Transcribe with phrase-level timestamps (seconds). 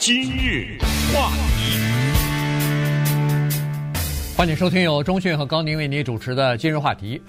[0.00, 0.78] 今日
[1.12, 1.76] 话题，
[4.34, 7.20] 欢迎收听由中讯和高宁为您主持的今日话题。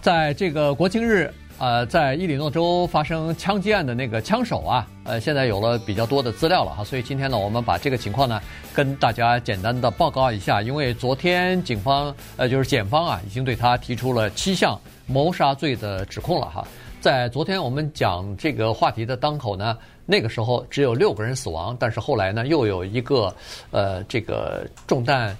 [0.00, 8.40] 在这个国庆日，呃，在伊利诺州发生枪击案的那个枪手啊，呃，现在有了比较多的资料了哈，所以今天呢，我们把这个情况呢
[8.72, 10.62] 跟大家简单的报告一下。
[10.62, 16.66] 因为昨天警方，呃，就是检方啊，已经对他提出了七项谋杀罪的指控了哈。
[17.04, 19.76] 在昨天我们讲这个话题的当口呢，
[20.06, 23.30] 那个时候只有六个人死亡，但是后来呢，又有一个
[23.72, 25.36] 呃这个中弹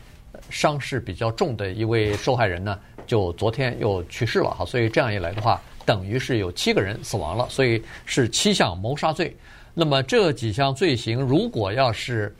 [0.51, 9.35] 伤势比较重的一位受害人呢，就昨天又去世了哈，所以这样一来的话，等于是有七个人死亡了，所以是七项谋杀罪。
[9.73, 12.37] 那么这几项罪行如果要是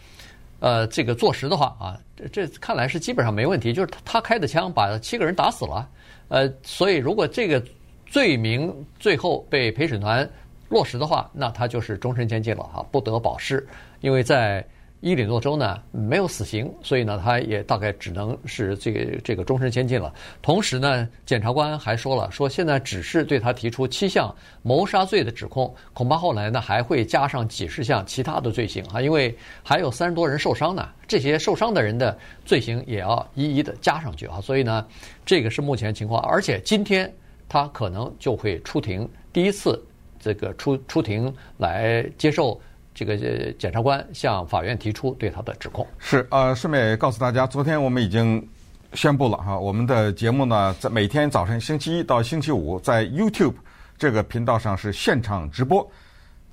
[0.61, 1.99] 呃这个坐实的话啊，
[2.31, 5.89] 这看来是基本上没问题，就是他开的枪把七个人打死了，
[6.29, 7.65] 呃，所以如果这个。
[8.15, 10.31] 罪名最后被陪审团
[10.69, 13.67] 落实的话，那他就是终身监禁了哈，不得保释。
[14.03, 14.65] 因为在
[15.01, 20.15] 伊利诺州呢没有死刑，所以呢他也大概只能是这个这个终身监禁了。
[20.41, 34.41] 同时呢，检察官还说了，说现在只是对他提出七项谋杀罪的指控，恐怕后来呢还会加上几十项其他的罪行啊，因为还有三十多人受伤呢，这些受伤的人的罪行也要一一的加上去啊。
[34.41, 34.87] 所以呢，
[35.27, 37.13] 这个是目前情况，而且今天。
[37.49, 39.83] 他可能就会出庭，第一次
[40.19, 42.61] 这个出出庭来接受
[42.95, 43.17] 这个
[43.59, 45.87] 检察官向法院提出对他的指控。
[45.99, 48.47] 是呃，顺便告诉大家，昨天我们已经
[48.93, 53.55] 宣布了哈，我们的节目呢，在每天早晨星期一到星期五在 YouTube
[53.99, 55.89] 这个频道上是现场直播，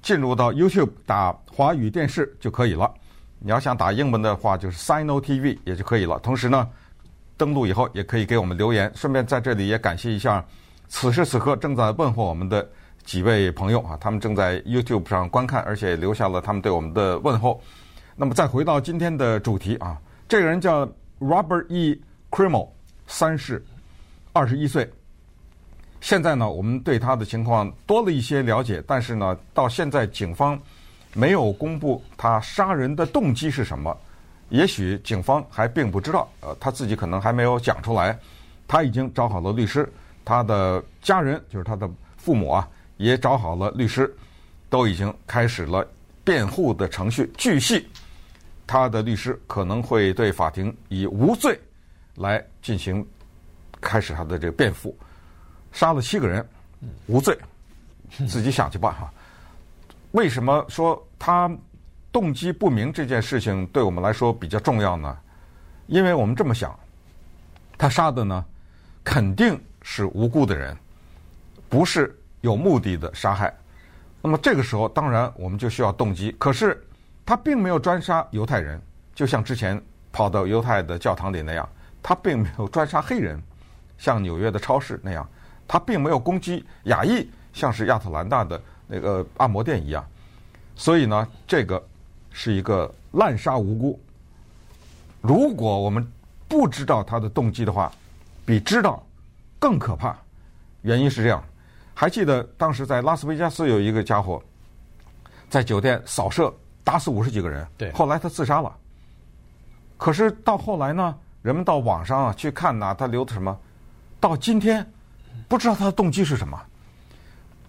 [0.01, 2.91] 进入到 YouTube 打华语电视就可以了。
[3.39, 6.19] 你要想打英文的话，就是 Sino TV 也就可以了。
[6.19, 6.67] 同时呢，
[7.37, 8.91] 登录以后也可以给我们留言。
[8.95, 10.43] 顺便在这里也感谢一下。
[10.91, 12.69] 此时此刻正在问候我们的
[13.05, 17.59] 几位朋友啊，他们正在 YouTube 上观看，而且留下了他们对我们的问候。
[18.13, 19.97] 那么再回到今天的主题啊，
[20.27, 20.85] 这个人叫
[21.19, 21.99] Robert E.
[22.29, 22.67] Crimo，
[23.07, 23.65] 三世，
[24.33, 24.87] 二十一岁。
[26.01, 30.59] 现在呢，我们对他的情况多了一些了解，但是呢，到现在警方
[31.13, 33.97] 没有公布他杀人的动机是什么。
[34.49, 38.19] 也许警方还并不知道，呃，他自己可能还没有讲出来。
[38.67, 39.89] 他已经找好了律师。
[40.23, 42.67] 他的家人，就是他的父母啊，
[42.97, 44.13] 也找好了律师，
[44.69, 45.85] 都已经开始了
[46.23, 47.31] 辩护的程序。
[47.37, 47.87] 据悉，
[48.67, 51.59] 他的律师可能会对法庭以无罪
[52.15, 53.05] 来进行
[53.81, 54.95] 开始他的这个辩护。
[55.71, 56.47] 杀了七个人，
[57.07, 57.37] 无罪，
[58.27, 59.11] 自己想去办哈。
[60.11, 61.49] 为什么说他
[62.11, 65.17] 动机不明这件事情对我们来说比较重要呢？
[65.87, 66.77] 因为我们这么想，
[67.77, 68.45] 他杀的呢，
[69.03, 69.59] 肯定。
[69.81, 70.75] 是无辜的人，
[71.69, 73.53] 不是有目的的杀害。
[74.21, 76.35] 那么这个时候，当然我们就需要动机。
[76.37, 76.79] 可是
[77.25, 78.79] 他并没有专杀犹太人，
[79.15, 79.81] 就像之前
[80.11, 81.65] 跑到犹太的教堂里那样；
[82.03, 83.41] 他并没有专杀黑人，
[83.97, 85.25] 像纽约的超市那样；
[85.67, 90.05] 他并没有攻击亚裔，像是亚特兰大的那个按摩店一样。
[90.75, 91.83] 所以呢，这个
[92.31, 93.99] 是一个滥杀无辜。
[95.21, 96.07] 如果我们
[96.47, 97.91] 不知道他的动机的话，
[98.45, 99.03] 比知道。
[99.61, 100.17] 更可怕，
[100.81, 101.43] 原因是这样，
[101.93, 104.41] 还记得当时在拉斯维加斯有一个家伙，
[105.51, 106.51] 在酒店扫射
[106.83, 108.75] 打死五十几个人，对，后来他自杀了。
[109.97, 113.55] 可是到后来呢，人们到网上啊去看呐，他留的什么，
[114.19, 114.83] 到今天
[115.47, 116.59] 不知道他的动机是什么。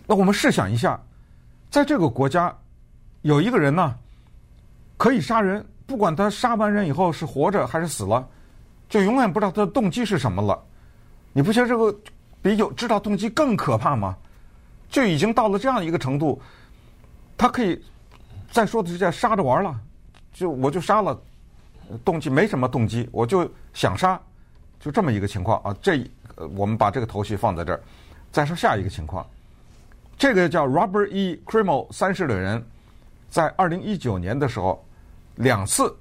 [0.07, 0.99] 那我们试想一下，
[1.71, 2.57] 在这个国家
[3.21, 3.95] 有一个人呢，
[4.97, 8.27] 可以杀人，不管他杀完人以后是活着还是死了，
[8.89, 10.59] 就永远不知道他的动机是什么了。
[11.33, 11.95] 你不觉得这个
[12.41, 14.17] 比有知道动机更可怕吗？
[14.89, 16.39] 就已经到了这样一个程度，
[17.39, 17.83] 他可以
[18.51, 19.81] 再说的是叫杀着玩了，
[20.35, 21.19] 就我就杀了，
[22.05, 24.21] 动机没什么动机，我就想杀，
[24.79, 25.75] 就这么一个情况啊。
[25.81, 26.05] 这
[26.55, 27.81] 我们把这个头绪放在这儿，
[28.31, 29.27] 再说下一个情况，
[30.19, 31.41] 这个叫 Robert E.
[31.47, 32.63] Crimo 三世的人，
[33.31, 34.85] 在二零一九年的时候
[35.37, 35.97] 两次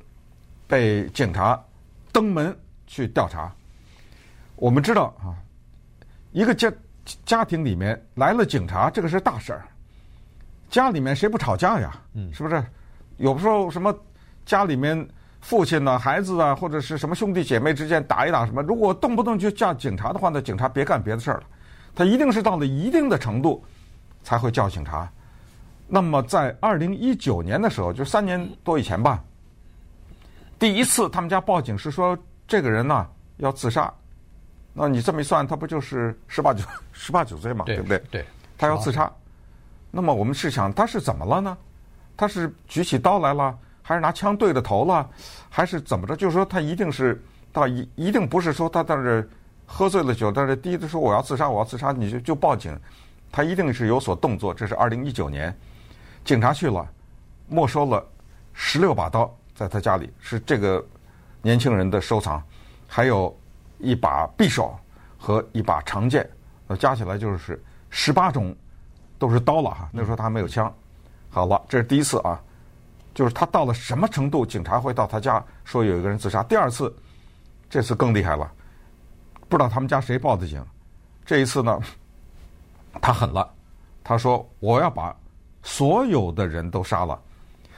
[0.68, 1.58] 被警察
[2.12, 2.54] 登门
[2.88, 3.50] 去调查。
[4.62, 5.34] 我们知道啊，
[6.34, 6.72] 一个家
[7.26, 9.66] 家庭里面来了警察，这个是大事儿。
[10.70, 12.00] 家里面谁不吵架呀？
[12.14, 12.64] 嗯，是不是？
[13.18, 13.92] 有时候什么
[14.46, 15.10] 家里面
[15.40, 21.44] 父亲呢、孩子啊，或者是什么兄弟姐妹之间打一打什么，如果动不动就叫警察的话，那警察别干别的事儿了。
[21.96, 23.66] 他一定是到了一定的程度
[24.22, 25.12] 才会叫警察。
[25.88, 29.24] 那么在二零一九年的时候，就三年多以前吧，
[30.60, 32.16] 第一次他们家报警是说
[32.48, 33.92] 这个人呢要自杀。
[34.74, 36.64] 那你这么一算，他不就是十八九
[36.94, 38.04] 十八九岁嘛，对，对不对？
[38.10, 38.26] 对，
[38.58, 39.12] 他要自杀。
[39.90, 41.58] 那么我们是想，他是怎么了呢？
[42.16, 45.10] 他是举起刀来了，还是拿枪对着头了，
[45.50, 46.16] 还是怎么着？
[46.16, 47.22] 就是说他一定是
[47.52, 49.28] 到一一定不是说他在这
[49.66, 52.78] 喝醉了酒，在这低着说我要自杀，我要自杀，你就就报警，
[53.32, 54.54] 他一定是有所动作。
[54.54, 55.54] 这是二零一九年，
[56.24, 56.88] 警察去了，
[57.48, 58.06] 没收了
[58.54, 60.86] 十六把刀，在他家里是这个
[61.42, 62.42] 年轻人的收藏，
[62.88, 63.36] 还有
[63.82, 64.78] 一把匕首
[65.18, 66.30] 和一把长剑，
[66.68, 68.56] 呃，加起来就是十八种，
[69.18, 69.90] 都是刀了哈。
[69.92, 70.74] 那时候他还没有枪。
[71.30, 72.42] 好了，这是第一次啊，
[73.14, 76.44] 就是他到了什么程度，警察会到他家说有一个人自杀。
[76.44, 76.94] 第二次，
[77.70, 78.52] 这次更厉害了，
[79.48, 80.64] 不知道他们家谁报的警。
[81.26, 81.80] 这一次呢，
[83.02, 83.50] 他狠了，
[84.04, 85.16] 他说我要把
[85.64, 87.20] 所有的人都杀了。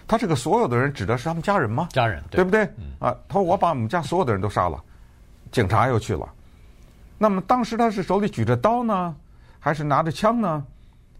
[0.07, 1.88] 他这个所有的人指的是他们家人吗？
[1.91, 2.63] 家人，对，对不对？
[2.99, 4.83] 啊，他说我把我们家所有的人都杀了。
[5.53, 6.27] 警察又去了。
[7.17, 9.15] 那么当时他是手里举着刀呢，
[9.59, 10.65] 还是拿着枪呢，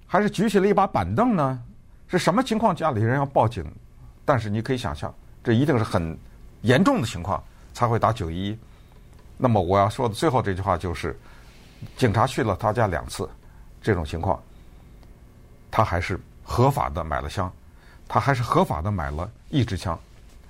[0.06, 1.64] 还是举起了一把板凳呢？
[2.08, 2.76] 是什么情况？
[2.76, 3.64] 家里人要报警，
[4.26, 5.14] 但是你可以想象，
[5.44, 6.18] 这一定是很
[6.62, 7.42] 严重的情况
[7.74, 8.60] 才会打九一一。
[9.38, 11.18] 那么我要说的最后这句话就是，
[11.96, 13.30] 警察去了他家两次，
[13.82, 14.42] 这种情况，
[15.72, 17.52] 他还是合法的买了枪，
[18.08, 19.98] 他还是合法的买了一支枪、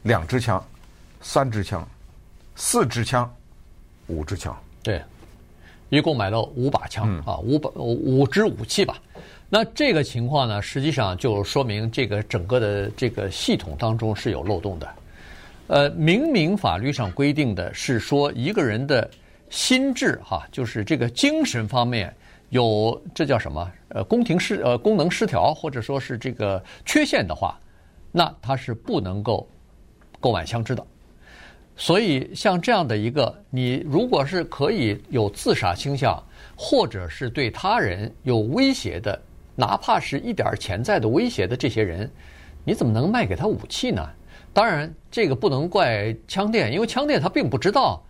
[0.01, 0.63] 两支枪、
[1.21, 1.87] 三支枪、
[2.55, 3.31] 四支枪、
[4.07, 4.55] 五支枪。
[4.81, 5.01] 对，
[5.89, 8.97] 一共买了五把枪、嗯、啊，五把五支武器吧。
[9.49, 14.89] 那这个情况呢，实际上就说明这个整个的这个系统当中是有漏洞的。
[15.67, 19.09] 呃，明明法律上规定的是说一个人的
[19.49, 22.13] 心智哈，就是这个精神方面
[22.49, 23.71] 有这叫什么？
[23.89, 27.59] 呃，宫廷失呃功能失调或者说是这个缺陷的话，
[28.11, 29.47] 那他是不能够
[30.19, 30.85] 购买枪支的。
[31.75, 36.23] 所以像这样的一个，你如果是可以有自杀倾向，
[36.55, 39.19] 或者是对他人有威胁的。
[39.55, 42.09] 哪怕是一点潜在的威胁的这些人，
[42.63, 44.09] 你怎么能卖给他武器呢？
[44.51, 48.03] 当然，这个不能怪枪店，因为枪店他并不知道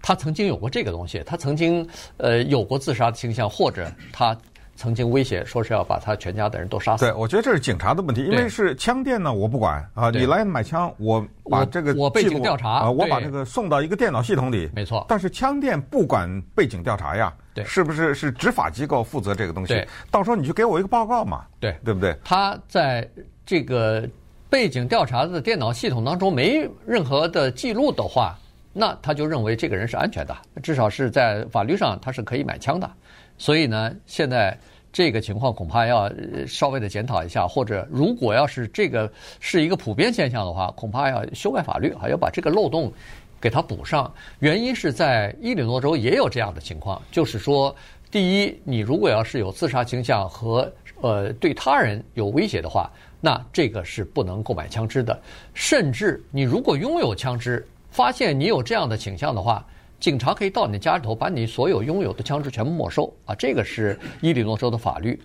[0.00, 1.84] 他曾经有过这个东西，他曾经
[2.18, 4.36] 呃有过自杀的倾向，或者他
[4.76, 7.04] 曾经威胁说是要把他全家的人都杀死。
[7.04, 15.04] 对，我觉得这是警察的问题，因为是枪店呢，我不管啊，你来买枪，我把这个我背景调查啊，我把这个送到一个电脑系统里，没错。
[15.08, 17.32] 但是枪店不管背景调查呀。
[17.54, 19.74] 对，是不是是执法机构负责这个东西？
[19.74, 21.44] 对，到时候你就给我一个报告嘛。
[21.60, 22.16] 对，对不对？
[22.24, 23.08] 他在
[23.46, 24.04] 这个
[24.50, 28.36] 背景调查的电脑系统当中没任何的记录的话，
[28.72, 32.90] 那他就认为这个人是安全的，至少是在法律上他是可以买枪的。
[33.38, 34.56] 所以呢，现在
[34.92, 36.10] 这个情况恐怕要
[36.46, 39.10] 稍微的检讨一下，或者如果要是这个
[39.40, 42.92] 是一个普遍现象的话，恐怕要修改法律，还要把这个漏洞。
[43.40, 47.76] 给他补上，原因是在伊利诺州也有这样的情况，就是说，
[48.10, 50.72] 第一，你如果要是有自杀倾向和
[51.02, 52.90] 呃对他人有威胁的话，
[53.20, 55.20] 那这个是不能购买枪支的。
[55.52, 59.62] 甚至你如果拥有枪支，发现你有这样的倾向的话，
[60.04, 65.18] 警察可以到你家里头把你所有拥有的枪支全部没收啊，这个是 伊利诺州的法律。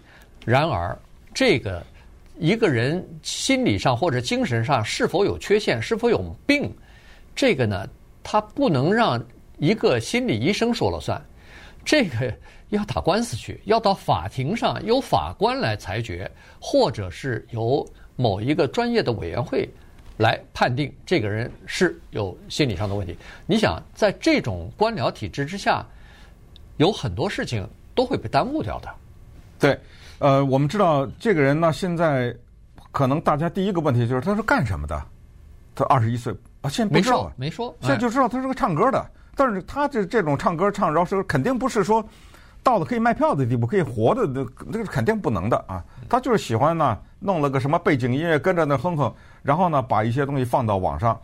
[0.46, 0.98] 然而，
[1.34, 1.86] 这个
[2.38, 6.74] 一个人心理上或者精神上是否有缺陷，是否有病，
[7.36, 7.86] 这个呢？
[8.24, 9.22] 他不能让
[9.58, 11.22] 一个心理医生说了算，
[11.84, 12.34] 这个
[12.70, 17.86] 要打官司去，要到法庭上由法官来裁决，或者是由
[18.16, 19.70] 某一个专业的委员会
[20.19, 23.18] 来判定这个人是有心理上的问题。
[23.45, 25.81] 你想，在这种官僚体制之下，
[26.76, 28.90] 有很多事情都会被耽误掉的。
[29.57, 29.80] 对，
[30.18, 32.35] 呃，我们知道这个人呢，现在
[32.92, 35.02] 可能大家第一个问题就是他是干什么的？
[35.73, 36.35] 他二十一岁。
[36.59, 42.06] 啊，现在不知道，没说，现在就知道他是个唱歌的，但是他这这种唱歌唱饶舌肯定不是说
[42.61, 45.81] 到了可以卖票的地步，可以活的那那个肯定不能的啊。
[46.09, 51.19] 他就是喜欢呢，弄了个什么背景音乐跟着那哼哼，然后呢把一些东西放到网上，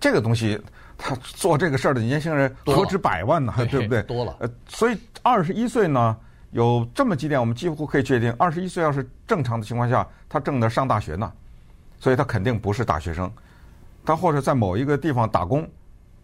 [0.00, 0.60] 这个东西
[0.96, 4.02] 他做这个事儿的年轻人何止百万呢，对不对？
[4.04, 4.36] 多了。
[4.38, 6.16] 呃，所以二十一岁呢，
[6.52, 11.32] 有这么几点我们几乎可以确定，二十一岁要是正常的情况下，他正在上大学呢，
[11.98, 13.30] 所以他肯定不是大学生。
[14.06, 15.66] 他或者在某一个地方打工，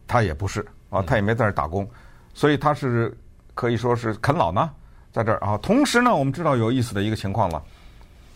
[0.07, 1.89] 他也不是啊，他也没在那儿打工，
[2.35, 3.17] 所以他是
[3.55, 4.71] 可以说是啃老呢，
[5.11, 5.57] 在这儿啊。
[5.59, 7.63] 同时呢，我们知道有意思的一个情况了，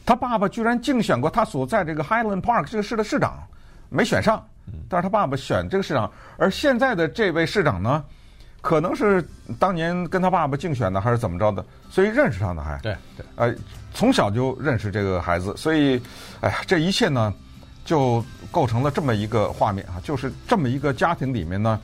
[0.05, 3.43] 他爸爸居然竞选过他所在这个 Highland Park 这个市的市长，
[3.89, 4.45] 没选上，
[4.89, 8.05] 但是他爸爸选这个市长，而现在的这位市长呢，
[8.61, 9.27] 可能是
[9.59, 13.55] 当年跟他爸爸竞选的还是怎么着的，所以认识他的还对对，呃，
[13.93, 16.01] 从小就认识这个孩子，所以
[16.41, 17.33] 哎呀，这一切呢。
[17.85, 21.79] 就构成了这么一个画面啊，就是这么一个家庭里面呢，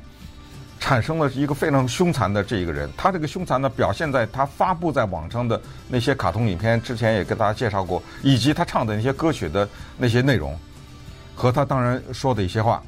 [0.80, 2.90] 产生了一个非常凶残的这一个人。
[2.96, 10.58] 他这个凶残呢，表现在他发布在网上的那些卡通影片，之前也跟大家介绍过，以及他唱的那些歌曲的那些内容。
[11.32, 12.82] 和他当然说的一些话。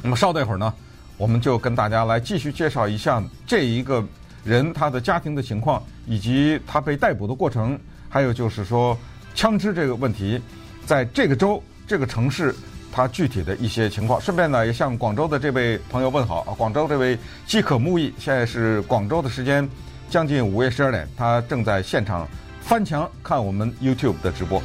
[0.00, 0.72] 那么稍等一会儿呢，
[1.18, 4.02] 我们就跟大家来继续介绍一下这一个
[4.44, 8.96] 人他的家庭的情况，以及他被逮捕的过程，还有就是说
[9.34, 10.40] 枪支这个问题，
[10.86, 12.54] 在这个州这个城市
[12.96, 14.18] 他具体的一些情况。
[14.18, 19.68] 顺便呢，也向广州的这位朋友问好啊，广州这位饥渴慕义，现在是广州的时间
[20.08, 22.26] 将近午夜十二点，他正在现场
[22.62, 24.62] 翻墙看我们 YouTube 的直播。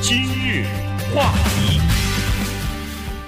[0.00, 0.64] 今日
[1.12, 1.80] 话题。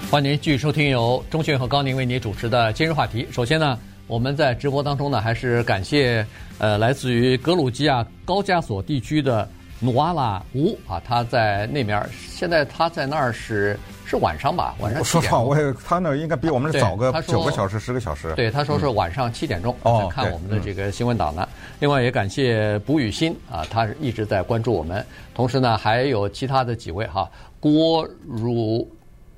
[0.09, 3.27] 欢迎您继续收听由钟迅和高宁为您主持的今日话题。
[3.29, 6.25] 首先呢，我们在直播当中呢，还是感谢
[6.59, 9.49] 呃来自于格鲁吉亚高加索地区的
[9.79, 14.75] 努瓦拉乌啊，他在那边，现在他在那儿是是晚上吧？
[14.79, 15.03] 晚上我。
[15.03, 18.33] 说实话，我也他那应该比我们这早个九个小时、十个小时。
[18.35, 21.47] 对，他说是晚上七点钟在看我们的这个新闻档呢。
[21.79, 25.05] 另外也感谢卜雨欣啊，他一直在关注我们。
[25.33, 28.89] 同时呢，还有其他的几位哈，郭汝。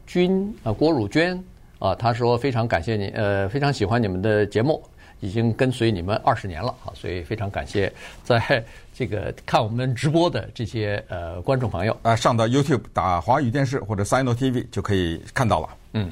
[0.07, 1.43] 君啊，郭汝娟
[1.79, 4.79] 啊，他说非常感谢你，呃，非常喜欢你们的节目，
[5.25, 7.91] 已经跟随你们二十年了啊，所以非常感谢
[8.23, 8.63] 在
[8.93, 15.69] 这个看我们直播的这些呃观众朋友啊，上到 YouTube 打华语电视或者 Sino TV 就可以看到了。
[15.93, 16.11] 嗯，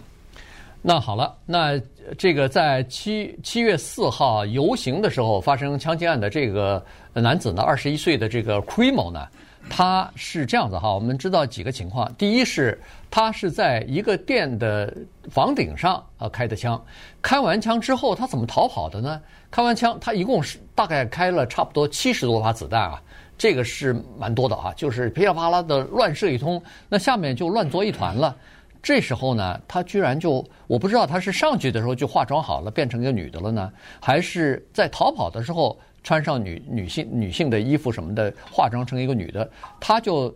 [0.82, 1.80] 那好了，那
[2.18, 9.28] 这个在七七月四号游行的时候发生枪击案的这个男子呢，二十一岁的这个 Crimo 呢。
[9.70, 12.14] 他是这样子哈，我们知道几个情况。
[12.16, 12.78] 第一是，
[13.16, 14.92] 他是在一个店的
[15.30, 16.84] 房顶上啊开的枪，
[17.22, 19.22] 开完枪之后他怎么逃跑的呢？
[19.52, 23.00] 开完枪，他一共是大概开了差不多七十多发子弹啊，
[23.38, 28.36] 这个是蛮多的啊，就是噼里啪啦的乱射一通，那下面就乱作一团了。
[28.82, 35.80] 这时候呢，他居然就我不知道他是上去的时候就化妆好了变成一个女的了呢，还是在逃跑的时候。
[36.06, 40.36] 穿上女女性女性的衣服什么的，化妆成一个女的，他就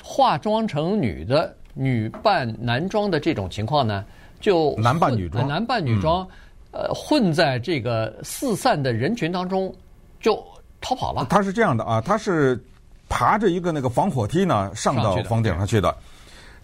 [0.00, 4.04] 化妆成女的，女扮男装的这种情况呢，
[4.40, 6.26] 就男扮女装，男扮女装，
[6.72, 9.72] 嗯、呃，混在这个四散的人群当中
[10.20, 10.44] 就
[10.80, 11.26] 逃跑了。
[11.30, 12.60] 他是这样的啊，他是
[13.08, 15.96] 爬着一个那个防火梯呢，上到房顶上去的。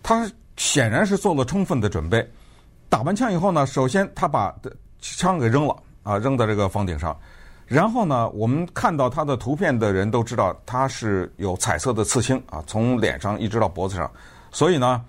[0.03, 2.29] 他显然是做了充分的准备。
[2.89, 4.55] 打完枪以后呢，首先他把
[5.01, 7.17] 枪给扔了啊，扔在这个房顶上。
[7.67, 14.11] 然后呢，我们看到他的图片的人都知道他是有彩色的刺青啊，从脸上一直到脖子上，
[14.55, 15.05] 所以呢，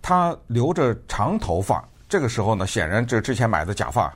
[0.00, 1.86] 他留着长头发。
[2.08, 4.14] 这个时候呢，显然这之前买的假发。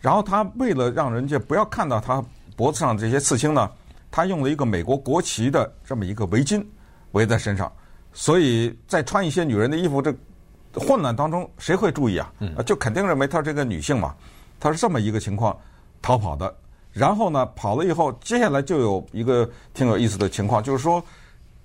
[0.00, 2.24] 然后他为了让人家不要看到他
[2.56, 3.68] 脖子上这些刺青呢，
[4.12, 6.64] 他用了一个美国国旗的这么一个围巾
[7.10, 7.70] 围在身上。
[8.12, 10.14] 所以在穿一些女人的衣服，这
[10.74, 12.32] 混乱当中谁会注意啊？
[12.64, 14.14] 就肯定认为她是这个女性嘛。
[14.60, 15.58] 她是这么一个情况
[16.00, 16.54] 逃跑的。
[16.92, 21.02] 然后呢，跑了以后，接下来就有一个挺有意思的情况，就是说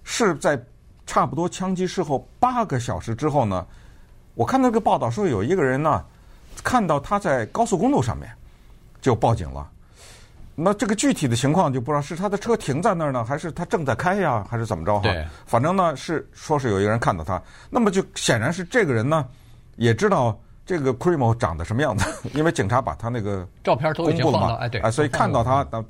[0.03, 0.59] 是在
[1.07, 3.65] 差不多枪击事后八个小时之后呢，
[4.35, 6.03] 我看那个报道说有一个人呢，
[6.63, 8.29] 看到他在高速公路上面
[9.01, 9.67] 就报警了。
[10.53, 15.01] 那这个具体的情况就不知道是他的车停在那儿呢，还是他正在开呀，还是怎么着哈？
[15.01, 19.25] 对，反正呢是说是有一个人看到他，那么就显然是这个人呢
[19.77, 20.37] 也知道。
[20.67, 22.05] 这个 Crimo 长得什么样子？
[22.35, 25.81] 因为警察把他那个照片都公布了嘛，哎对，哎，所以看到他的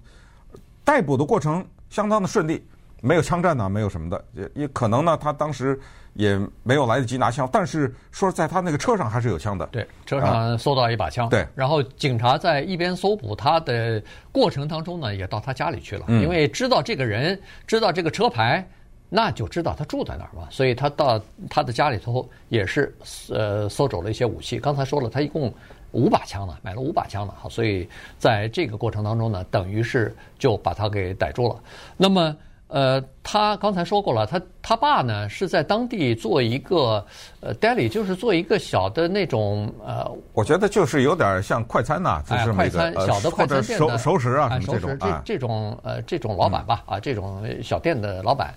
[0.83, 2.63] 逮捕的过程相当的顺利，
[3.01, 5.79] 没有枪战呢，没有什么的，也也可能呢，他当时
[6.13, 14.01] 也没有来得及拿枪，但是说在他那个车上还是有枪的，对，车上搜到一把枪，对，然后警察在一边搜捕他的
[14.31, 18.67] 过程当中呢，也到他家里去了，嗯，因为知道这个人，知道这个车牌。
[19.09, 21.17] 那就知道他住在哪儿嘛，所以他到
[21.49, 22.93] 他的家里头也是
[23.29, 24.59] 呃搜走了一些武器。
[24.59, 25.49] 刚才说了，他一共
[25.93, 27.87] 五把枪呢，买了五把枪呢，好，所以
[28.19, 31.55] 在这个过程当中呢，等于是就把他给逮住了。
[31.95, 32.35] 那么
[32.67, 37.05] 呃，他刚才说过了，他他爸呢是在当地做一个
[37.39, 48.53] 呃 deli，就是做一个小的那种呃，我觉得就是有点像快餐呐、啊，就是快餐小的快餐店的熟熟食啊，熟食这这种呃这种老板吧啊，这种小店的老板。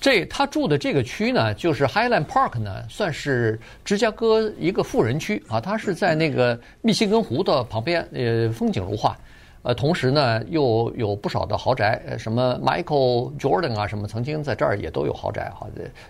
[0.00, 5.60] 这他住的这个区呢，就是 Highland Park 呢，算是芝加哥一个富人区啊。
[5.60, 9.16] 他是在那个密西根湖的旁边，呃，风景如画。
[9.64, 15.66] 呃，同时呢，又有不少的豪宅，呃，什么 Michael Jordan 啊，什么曾经在这儿也都有豪宅哈。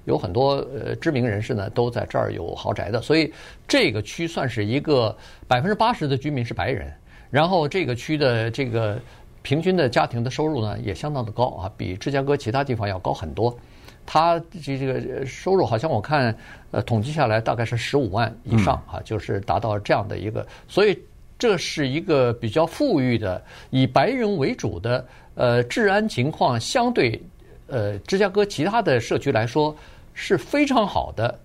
[0.07, 3.01] 有很多呃知名人士呢，都在这儿有豪宅的。
[3.01, 3.33] 所以
[3.69, 6.93] 这个区算是一个百分之八十的居民是白人，
[7.31, 8.99] 然后这个区的这个
[9.43, 13.57] 平均的家庭的收入呢，也相当的高啊，比芝加哥其他地方要高很多。
[14.05, 16.37] 他这这个收入好像我看，
[16.73, 20.99] 呃，统计下来大概是十五万以上啊，就是达到这样的一个，所以
[21.39, 27.21] 这是一个比较富裕的，以白人为主的，呃，治安情况相对，
[27.67, 29.75] 呃，芝加哥其他的社区来说，
[30.13, 31.39] 是非常好的，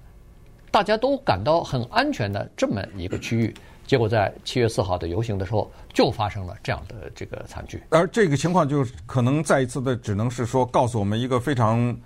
[0.71, 3.53] 大家都感到很安全的这么一个区域。
[3.87, 7.81] 结果在七月四号的游行的时候，就发生了这样的这个惨剧。
[7.89, 11.97] 而这个情况就可能再一次的，只能是说告诉我们一个非常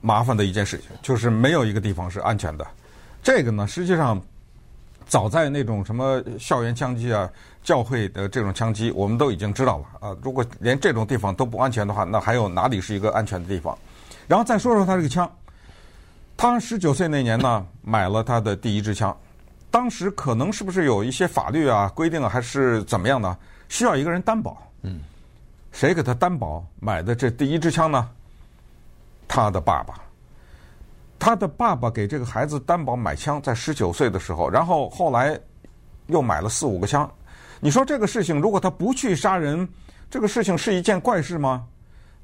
[0.00, 2.66] 麻烦的一件事情，就是没有一个地方是安全的。
[3.22, 4.20] 这个呢，实际上
[5.08, 7.28] 早在那种什么校园枪击啊、
[7.64, 10.16] 教会的这种枪击，我们都已经知道了啊。
[10.22, 13.76] 如果连这种地方都不安全的话，那还有哪里是一个安全的地方？
[14.26, 15.28] 然后再说说他这个枪，
[16.36, 19.16] 他十九岁那年呢，买了他的第一支枪。
[19.70, 23.36] 当时可能是不是有一些法律啊规定啊，还是怎么样呢？
[23.68, 24.62] 需要一个人担保。
[24.82, 25.00] 嗯，
[25.72, 28.08] 谁给他担保买的这第一支枪呢？
[29.26, 29.94] 他的爸爸。
[31.18, 35.38] 他的爸爸给这个孩子担保买枪，在十九岁的时候，然后后来
[36.06, 37.10] 又买了四五个枪。
[37.60, 39.68] 你说这个事情，如果他不去杀人，
[40.10, 41.66] 这个事情是一件怪事吗？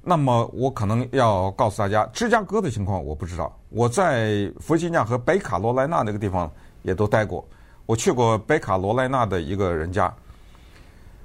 [0.03, 3.59] 那么我可能要告诉大家，芝加哥的情况我不知道。
[3.71, 6.51] 我在弗吉尼亚和北卡罗来纳那个地方。
[6.85, 7.43] 也都待过，
[7.87, 10.15] 我去过北卡罗来纳的一个人家，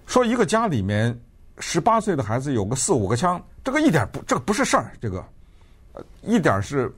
[0.06, 1.14] 说一个家里面
[1.58, 5.22] 十八岁的孩子有个四五个枪，这个一点不，这个不是事儿，这个，
[6.22, 6.90] 一点是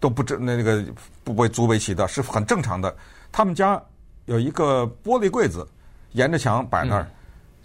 [0.00, 0.82] 都不正那那个
[1.22, 2.94] 不被足为奇的，是很正常的。
[3.30, 3.80] 他们家
[4.24, 5.66] 有一个玻璃柜子，
[6.12, 7.06] 沿着墙摆那儿，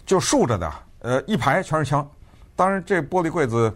[0.04, 2.08] 就竖着的，呃，一排全是枪。
[2.54, 3.74] 当然这玻璃柜子，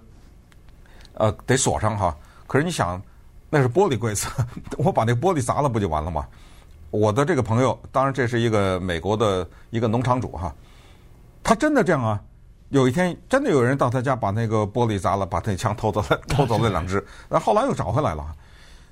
[1.15, 2.15] 呃，得锁上哈。
[2.47, 3.01] 可是你想，
[3.49, 4.29] 那是玻璃柜子，
[4.79, 6.27] 我把那玻璃砸了不就完了吗？
[6.91, 10.55] 我的这个朋友，当然这是一个美国的一个农场主哈，
[11.43, 12.21] 他真的这样啊？
[12.71, 18.35] 有一天真的有人到他家把那个玻璃砸了，把他那枪偷走了， 偷走了两支，那后来又找回来了。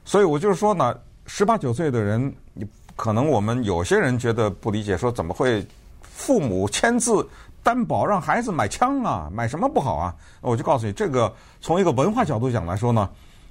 [0.09, 5.63] 所以我就是说呢，十八九岁的人，你可能我们有些人觉得不理解，说怎么会
[6.01, 7.29] 父母签字
[7.63, 9.29] 担保让孩子买枪啊？
[9.31, 10.15] 买什么不好啊？
[10.41, 13.07] 我就告诉你，这个从一个文化角度讲来说呢。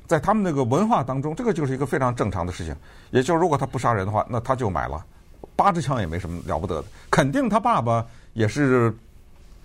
[0.07, 2.73] 在他们那个文化当中，这个就是一个非常正常的事情。
[3.11, 5.05] 也就是如果他不杀人的话，那他就买了
[5.53, 6.87] 八支枪也没什么了不得的。
[7.11, 8.91] 肯定他爸爸也是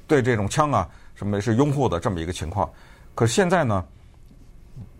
[0.08, 2.68] 对这种枪啊什么是拥护的这么一个情况。
[3.14, 3.84] 可是现在呢，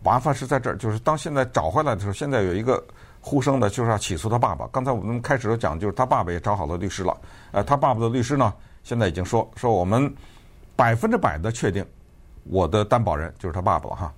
[0.03, 2.83] 麻烦是在这儿，就是当现在找回来的时候，现在有一个
[3.21, 4.67] 呼声的就是要起诉他爸爸。
[4.67, 7.17] 刚才我们开始都讲，就是他爸爸也找好了律师了。
[7.51, 10.13] 呃，他爸爸的律师呢，现在已经说说我们
[10.75, 11.85] 百分之百的确定，
[12.43, 14.13] 我的担保人就是他爸爸了哈。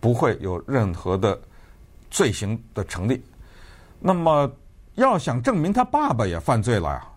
[0.00, 1.40] 不会有任何的
[2.10, 3.24] 罪行的成立。
[3.98, 4.50] 那么，
[4.96, 7.08] 要想证明他爸爸也犯罪了呀，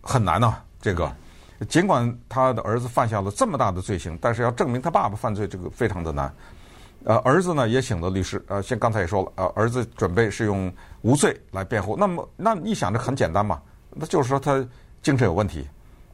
[0.00, 0.62] 很难呐。
[0.80, 1.12] 这个，
[1.68, 6.32] 尽管他的儿子犯下了这么大的罪行，但是要证明他爸爸犯罪，这个非常的难。
[7.04, 8.42] 呃，儿子呢也请了律师。
[8.48, 11.96] 呃，像刚才也说了，呃，儿子准备是用无罪来辩护。
[11.96, 13.60] 那么，那你想着很简单嘛？
[13.90, 14.66] 那就是说他
[15.02, 15.66] 精神有问题。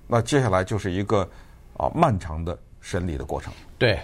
[0.07, 1.29] 那接下来就是一个
[1.77, 3.53] 啊漫长的审理的过程。
[3.79, 3.99] 对。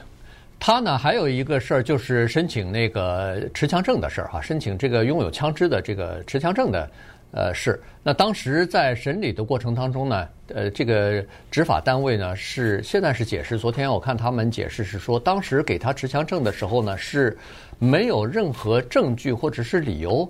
[0.62, 6.86] 他呢，还有一个事儿，就是申请那个持枪证的事儿哈，申请这个拥有枪支的这个持枪证的
[7.32, 7.80] 呃是。
[8.02, 17.36] 那当时在审理的过程当中呢，呃，这个执法单位呢是现在是解释，昨天我看他们解释是说，当时给他持枪证的时候呢是
[17.78, 20.28] 没有任何证据或者是理由，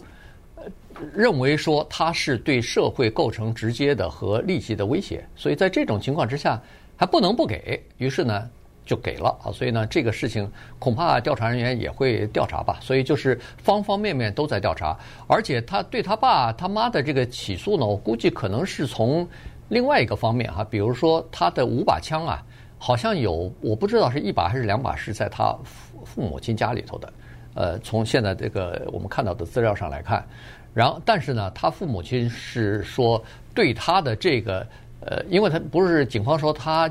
[1.14, 6.60] 认为说他是对社会构成直接的和立即的威胁，所以在这种情况之下
[6.96, 8.48] 还不能不给，于是呢。
[8.90, 10.50] 就给了啊，所以呢，这个事情
[10.80, 12.76] 恐怕调查人员也会调查吧。
[12.80, 14.98] 所以就是方方面面都在调查，
[15.28, 19.24] 而且他对他爸他妈的这个起诉呢，我估计可能是从
[19.68, 22.42] 另外一个方面哈，比如说他的五把枪啊，
[22.78, 27.12] 好像有我不知道是一把还是两把是在他父父母亲家里头的。
[27.54, 30.26] 呃，从现在这个我们看到的资料上来看，
[30.74, 33.22] 然后但是呢，他父母亲是说
[33.54, 34.66] 对他的这个。
[35.02, 36.86] 呃，因为他不是警方说他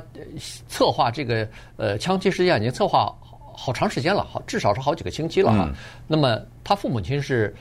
[0.67, 5.65] 策划这个呃枪击事件已经策划好，好长时间了，好至少是好几个星期了哈。
[5.69, 5.76] 嗯、
[6.08, 7.54] 那么他父母亲是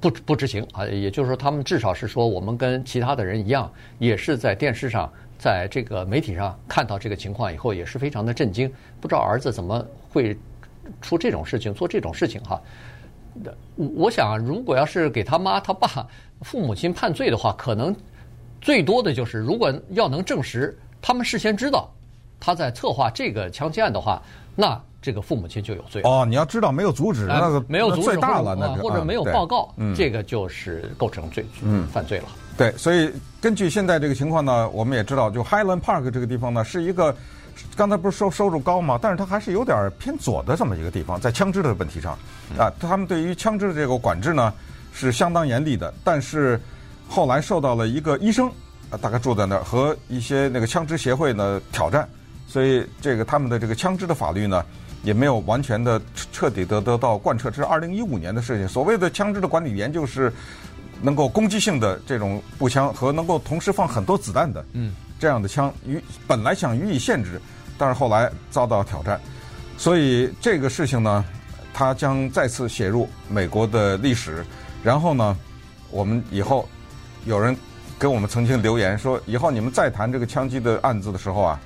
[0.00, 3.68] 不不知情啊，也就是说他们至少是说我们跟其他的人一样，
[3.98, 10.38] 也是在电视上，在这个媒体上看到这个情况以后，也是非常的震惊，不知道儿子怎么会
[11.00, 12.62] 出这种事情，做这种事情哈。
[13.74, 16.06] 我想如果要是给他妈他爸
[16.42, 17.92] 父母亲判罪的话，可能。
[18.68, 21.90] 最多的就是，如果要能证实他们事先知道
[22.38, 24.22] 他在策划这个枪击案的话，
[24.54, 26.02] 那这个父母亲就有罪。
[26.04, 32.24] 哦，你要知道没有阻止，那个没有阻止罪大了，那或者没有报告，这个就是构成罪，嗯，犯罪了。
[32.58, 37.16] 对，所以根据现在这个情况呢，我们也知道，就 Highland Park 这个地方呢，是一个
[37.74, 38.98] 刚才不是收收入高吗？
[39.00, 42.12] 但是它还是有点偏左的这么一个地方，在枪支的问题上
[42.58, 44.52] 啊，他们对于枪支的这个管制呢
[44.92, 46.60] 是相当严厉的，但是。
[47.08, 48.48] 后来受到了一个医生，
[48.90, 52.08] 啊，大概住在那儿，和一些那个枪支协会呢挑战，
[52.46, 54.64] 所以这个他们的这个枪支的法律呢，
[55.02, 57.50] 也没有完全的彻底的得到贯彻。
[57.50, 58.68] 这是二零一五年的事情。
[58.68, 60.32] 所谓的枪支的管理研究是
[61.00, 67.40] 能够攻击性的这种步枪和能够同时放很多子弹的，嗯，这样的枪予本来想予以限制，
[67.78, 69.20] 但是后来遭到挑战，
[69.76, 71.24] 所以这个事情呢，
[71.72, 74.44] 它将再次写入美国的历史。
[74.82, 75.36] 然后呢，
[75.90, 76.68] 我们以后
[77.24, 77.56] 有人。
[78.00, 81.58] 给我们曾经留言说，以后你们再谈这个枪击的案子的时候啊，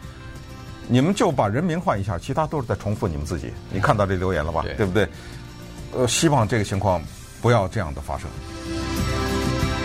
[0.89, 3.53] 你们就把人名换一下，其他都是在重复你们自己。
[3.71, 4.63] 你看到这留言了吧？
[4.63, 5.07] 对，对不对？
[5.95, 7.03] 呃，希望这个情况
[7.43, 8.31] 不要这样的发生。